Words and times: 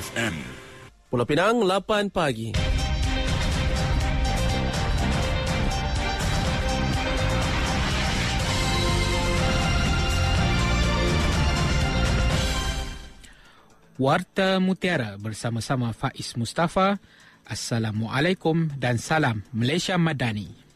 FM. 0.00 0.32
Pulau 1.12 1.28
Pinang, 1.28 1.60
8 1.60 2.08
pagi. 2.08 2.56
Warta 14.00 14.56
Mutiara 14.64 15.20
bersama-sama 15.20 15.92
Faiz 15.92 16.32
Mustafa. 16.32 16.96
Assalamualaikum 17.44 18.72
dan 18.80 18.96
salam 18.96 19.44
Malaysia 19.52 20.00
Madani. 20.00 20.69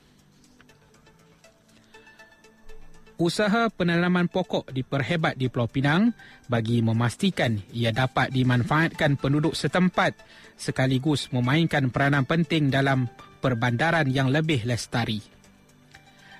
Usaha 3.14 3.70
penanaman 3.70 4.26
pokok 4.26 4.74
diperhebat 4.74 5.38
di 5.38 5.46
Pulau 5.46 5.70
Pinang 5.70 6.10
bagi 6.50 6.82
memastikan 6.82 7.62
ia 7.70 7.94
dapat 7.94 8.34
dimanfaatkan 8.34 9.14
penduduk 9.22 9.54
setempat 9.54 10.18
sekaligus 10.58 11.30
memainkan 11.30 11.94
peranan 11.94 12.26
penting 12.26 12.74
dalam 12.74 13.06
perbandaran 13.38 14.10
yang 14.10 14.34
lebih 14.34 14.66
lestari. 14.66 15.22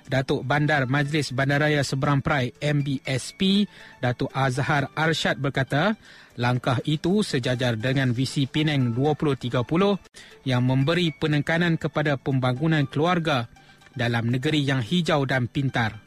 Datuk 0.05 0.43
Bandar 0.45 0.85
Majlis 0.85 1.33
Bandaraya 1.33 1.81
Seberang 1.81 2.21
Perai 2.21 2.53
MBSP, 2.61 3.65
Datuk 4.03 4.29
Azhar 4.35 4.91
Arshad 4.93 5.41
berkata, 5.41 5.97
langkah 6.37 6.77
itu 6.85 7.25
sejajar 7.25 7.79
dengan 7.79 8.13
visi 8.13 8.45
Penang 8.45 8.93
2030 8.93 9.63
yang 10.45 10.61
memberi 10.61 11.09
penekanan 11.09 11.79
kepada 11.79 12.21
pembangunan 12.21 12.85
keluarga 12.85 13.49
dalam 13.97 14.29
negeri 14.29 14.61
yang 14.61 14.83
hijau 14.85 15.25
dan 15.25 15.49
pintar. 15.49 16.04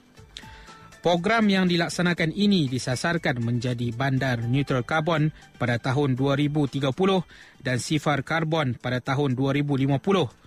Program 1.01 1.49
yang 1.49 1.65
dilaksanakan 1.65 2.29
ini 2.35 2.69
disasarkan 2.69 3.41
menjadi 3.41 3.89
bandar 3.95 4.45
neutral 4.45 4.85
karbon 4.85 5.33
pada 5.57 5.81
tahun 5.81 6.13
2030 6.13 6.77
dan 7.63 7.81
sifar 7.81 8.21
karbon 8.21 8.77
pada 8.77 9.01
tahun 9.01 9.33
2050 9.33 10.40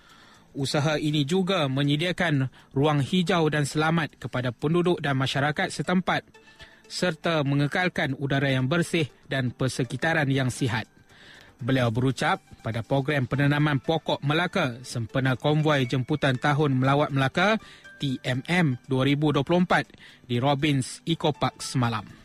usaha 0.55 0.97
ini 0.97 1.27
juga 1.27 1.67
menyediakan 1.67 2.49
ruang 2.71 3.03
hijau 3.03 3.45
dan 3.51 3.67
selamat 3.67 4.17
kepada 4.17 4.55
penduduk 4.55 4.97
dan 5.03 5.19
masyarakat 5.19 5.69
setempat 5.69 6.23
serta 6.87 7.43
mengekalkan 7.43 8.15
udara 8.17 8.49
yang 8.49 8.65
bersih 8.65 9.11
dan 9.27 9.51
persekitaran 9.51 10.29
yang 10.31 10.49
sihat. 10.49 10.87
Beliau 11.55 11.87
berucap 11.87 12.43
pada 12.63 12.83
program 12.83 13.27
penanaman 13.31 13.79
pokok 13.79 14.19
Melaka 14.23 14.83
sempena 14.83 15.39
konvoi 15.39 15.87
jemputan 15.87 16.35
tahun 16.35 16.75
melawat 16.75 17.15
Melaka 17.15 17.57
TMM 17.95 18.83
2024 18.91 20.27
di 20.27 20.35
Robbins 20.43 20.99
Eco 21.07 21.31
Park 21.31 21.63
semalam. 21.63 22.24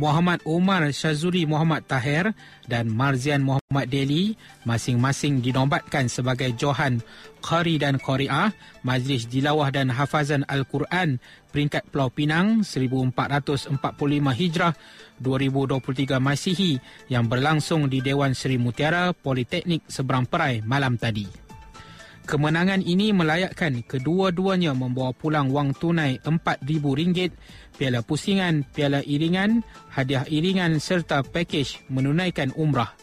Muhammad 0.00 0.40
Umar 0.48 0.88
Syazuri 0.96 1.44
Muhammad 1.44 1.84
Tahir 1.84 2.32
dan 2.64 2.88
Marzian 2.88 3.44
Muhammad 3.44 3.84
Deli 3.92 4.32
masing-masing 4.64 5.44
dinobatkan 5.44 6.08
sebagai 6.08 6.56
Johan 6.56 7.04
Qari 7.44 7.76
dan 7.76 8.00
Qari'ah 8.00 8.56
Majlis 8.80 9.28
Dilawah 9.28 9.68
dan 9.68 9.92
Hafazan 9.92 10.48
Al-Quran 10.48 11.20
peringkat 11.52 11.92
Pulau 11.92 12.08
Pinang 12.08 12.64
1445 12.64 13.76
Hijrah 14.40 14.72
2023 15.20 16.16
Masihi 16.16 16.80
yang 17.12 17.28
berlangsung 17.28 17.92
di 17.92 18.00
Dewan 18.00 18.32
Seri 18.32 18.56
Mutiara 18.56 19.12
Politeknik 19.12 19.84
Seberang 19.84 20.24
Perai 20.24 20.64
malam 20.64 20.96
tadi. 20.96 21.49
Kemenangan 22.30 22.86
ini 22.86 23.10
melayakkan 23.10 23.82
kedua-duanya 23.82 24.70
membawa 24.70 25.10
pulang 25.10 25.50
wang 25.50 25.74
tunai 25.74 26.22
RM4,000, 26.22 27.34
piala 27.74 28.06
pusingan, 28.06 28.62
piala 28.70 29.02
iringan, 29.02 29.66
hadiah 29.90 30.22
iringan 30.30 30.78
serta 30.78 31.26
pakej 31.26 31.82
menunaikan 31.90 32.54
umrah. 32.54 32.94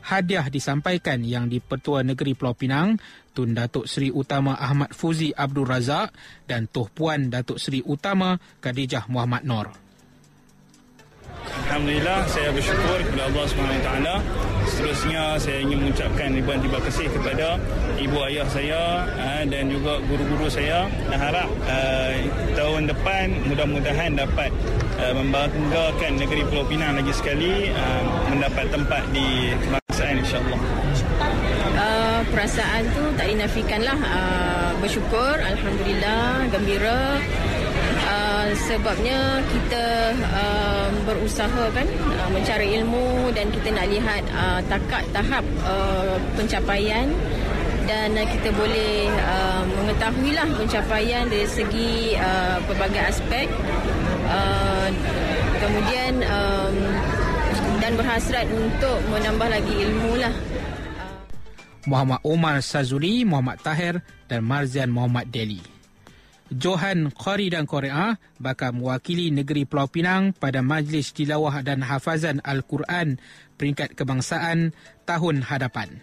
Hadiah 0.00 0.48
disampaikan 0.48 1.20
yang 1.20 1.52
di-Pertua 1.52 2.00
Negeri 2.00 2.32
Pulau 2.32 2.56
Pinang, 2.56 2.96
Tun 3.36 3.52
Datuk 3.52 3.84
Seri 3.84 4.08
Utama 4.08 4.56
Ahmad 4.56 4.96
Fuzi 4.96 5.36
Abdul 5.36 5.68
Razak 5.68 6.16
dan 6.48 6.64
Tuh 6.64 6.88
Puan 6.88 7.28
Datuk 7.28 7.60
Seri 7.60 7.84
Utama 7.84 8.40
Khadijah 8.64 9.04
Muhammad 9.12 9.44
Nor. 9.44 9.68
Alhamdulillah 11.68 12.24
saya 12.24 12.48
bersyukur 12.56 13.04
kepada 13.04 13.28
Allah 13.28 13.44
SWT 13.52 14.49
seterusnya 14.70 15.34
saya 15.42 15.58
ingin 15.66 15.82
mengucapkan 15.82 16.30
ribuan 16.30 16.62
terima 16.62 16.80
kasih 16.86 17.10
kepada 17.10 17.58
ibu 17.98 18.16
ayah 18.30 18.46
saya 18.46 19.04
uh, 19.18 19.42
dan 19.50 19.66
juga 19.66 19.98
guru-guru 20.06 20.46
saya. 20.46 20.86
Dan 21.10 21.18
harap 21.18 21.48
uh, 21.66 22.14
tahun 22.54 22.86
depan 22.86 23.26
mudah-mudahan 23.50 24.14
dapat 24.14 24.54
uh, 25.02 25.14
membanggakan 25.18 26.12
negeri 26.22 26.46
Pulau 26.46 26.64
Pinang 26.70 26.94
lagi 26.94 27.10
sekali 27.10 27.74
mendapat 28.30 28.70
tempat 28.70 29.02
di 29.10 29.50
kebangsaan 29.58 30.14
insyaAllah. 30.22 30.60
Uh, 31.80 32.20
perasaan 32.30 32.82
tu 32.94 33.02
tak 33.18 33.26
dinafikanlah 33.26 33.98
uh, 33.98 34.70
bersyukur 34.78 35.34
Alhamdulillah 35.34 36.46
gembira 36.52 37.18
sebabnya 38.54 39.42
kita 39.46 40.14
uh, 40.30 40.88
berusaha 41.06 41.64
kan 41.74 41.86
uh, 41.86 42.30
mencari 42.34 42.80
ilmu 42.80 43.30
dan 43.34 43.50
kita 43.50 43.68
nak 43.74 43.86
lihat 43.90 44.22
uh, 44.34 44.60
takat 44.66 45.04
tahap 45.14 45.44
uh, 45.66 46.16
pencapaian 46.34 47.10
dan 47.86 48.14
uh, 48.14 48.26
kita 48.26 48.54
boleh 48.54 49.10
uh, 49.26 49.62
mengetahuilah 49.80 50.48
pencapaian 50.54 51.24
dari 51.26 51.46
segi 51.46 52.14
uh, 52.18 52.58
pelbagai 52.66 53.02
aspek 53.10 53.46
uh, 54.26 54.88
kemudian 55.60 56.22
um, 56.26 56.76
dan 57.80 57.92
berhasrat 57.96 58.46
untuk 58.50 58.98
menambah 59.10 59.48
lagi 59.50 59.74
ilmu 59.86 60.20
lah 60.20 60.34
Muhammad 61.88 62.20
Omar 62.28 62.60
Sazuli, 62.60 63.24
Muhammad 63.24 63.56
Tahir 63.64 64.04
dan 64.28 64.44
Marzian 64.44 64.92
Muhammad 64.92 65.32
Deli. 65.32 65.79
Johan 66.50 67.14
Qari 67.14 67.54
dan 67.54 67.62
Korea 67.62 68.18
bakal 68.42 68.74
mewakili 68.74 69.30
negeri 69.30 69.62
Pulau 69.62 69.86
Pinang 69.86 70.34
pada 70.34 70.66
Majlis 70.66 71.14
Tilawah 71.14 71.62
dan 71.62 71.86
Hafazan 71.86 72.42
Al-Quran 72.42 73.22
peringkat 73.54 73.94
kebangsaan 73.94 74.74
tahun 75.06 75.46
hadapan. 75.46 76.02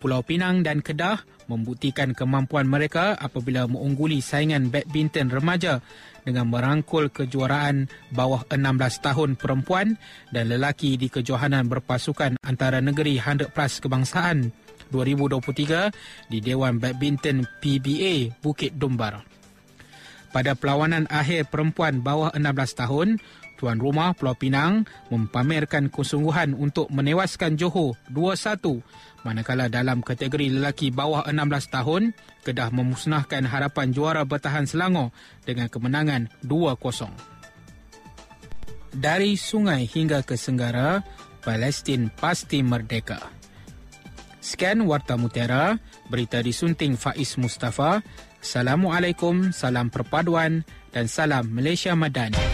Pulau 0.00 0.24
Pinang 0.24 0.64
dan 0.64 0.80
Kedah 0.80 1.20
membuktikan 1.48 2.16
kemampuan 2.16 2.64
mereka 2.64 3.12
apabila 3.16 3.68
mengungguli 3.68 4.24
saingan 4.24 4.72
badminton 4.72 5.28
remaja 5.28 5.84
dengan 6.24 6.48
merangkul 6.48 7.12
kejuaraan 7.12 7.92
bawah 8.08 8.48
16 8.48 9.04
tahun 9.04 9.30
perempuan 9.36 10.00
dan 10.32 10.48
lelaki 10.48 10.96
di 10.96 11.12
kejohanan 11.12 11.68
berpasukan 11.68 12.40
antara 12.40 12.80
negeri 12.80 13.20
100 13.20 13.52
plus 13.52 13.84
kebangsaan 13.84 14.63
2023 14.94 16.30
di 16.30 16.38
Dewan 16.38 16.78
Badminton 16.78 17.42
PBA 17.58 18.38
Bukit 18.38 18.78
Dumbar. 18.78 19.26
Pada 20.30 20.54
perlawanan 20.54 21.10
akhir 21.10 21.50
perempuan 21.50 21.98
bawah 21.98 22.30
16 22.34 22.78
tahun, 22.78 23.08
tuan 23.58 23.82
rumah 23.82 24.14
Pulau 24.14 24.38
Pinang 24.38 24.86
mempamerkan 25.10 25.90
kesungguhan 25.90 26.54
untuk 26.54 26.86
menewaskan 26.94 27.58
Johor 27.58 27.98
2-1 28.14 28.82
manakala 29.24 29.72
dalam 29.72 30.04
kategori 30.04 30.52
lelaki 30.52 30.92
bawah 30.92 31.24
16 31.26 31.74
tahun, 31.74 32.12
Kedah 32.44 32.68
memusnahkan 32.70 33.48
harapan 33.48 33.88
juara 33.90 34.22
bertahan 34.22 34.68
Selangor 34.68 35.10
dengan 35.48 35.72
kemenangan 35.72 36.28
2-0. 36.44 37.08
Dari 38.94 39.34
sungai 39.34 39.90
hingga 39.90 40.22
ke 40.22 40.38
Senggara, 40.38 41.02
Palestin 41.42 42.12
pasti 42.14 42.62
merdeka. 42.62 43.33
Sekian 44.44 44.84
Warta 44.84 45.16
Mutiara, 45.16 45.80
berita 46.12 46.44
disunting 46.44 47.00
Faiz 47.00 47.40
Mustafa. 47.40 48.04
Assalamualaikum, 48.44 49.56
salam 49.56 49.88
perpaduan 49.88 50.68
dan 50.92 51.08
salam 51.08 51.48
Malaysia 51.48 51.96
Madani. 51.96 52.53